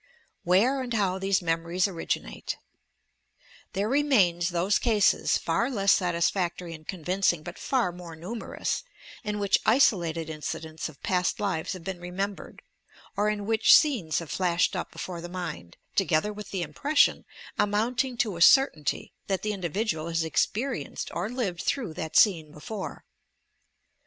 i 0.01 0.49
WHEBB 0.49 0.81
AND 0.83 0.93
HOW 0.95 1.19
THESE 1.19 1.41
'MEMORIES" 1.43 1.87
OBIQINATE 1.87 2.55
There 3.73 3.87
remain 3.87 4.41
those 4.49 4.79
cases, 4.79 5.37
far 5.37 5.69
less 5.69 5.91
satisfactory 5.91 6.73
and 6.73 6.87
convincing 6.87 7.43
but 7.43 7.59
far 7.59 7.91
more 7.91 8.15
numerous, 8.15 8.83
in 9.23 9.37
which 9.37 9.59
isolated 9.63 10.27
in 10.27 10.41
cidents 10.41 10.89
of 10.89 11.03
past 11.03 11.39
lives 11.39 11.73
have 11.73 11.83
been 11.83 11.99
remembered, 11.99 12.63
or 13.15 13.29
in 13.29 13.45
which 13.45 13.75
scenes 13.75 14.17
have 14.17 14.31
flashed 14.31 14.75
up 14.75 14.91
before 14.91 15.21
the 15.21 15.29
mind, 15.29 15.77
together 15.95 16.33
with 16.33 16.49
the 16.49 16.63
impression, 16.63 17.23
amounting 17.59 18.17
to 18.17 18.37
a 18.37 18.41
certainty, 18.41 19.13
that 19.27 19.43
the 19.43 19.51
in 19.53 19.61
dividual 19.61 20.07
has 20.07 20.23
experienced 20.23 21.11
or 21.13 21.29
lived 21.29 21.61
through 21.61 21.93
that 21.93 22.17
scene 22.17 22.51
before. 22.51 23.05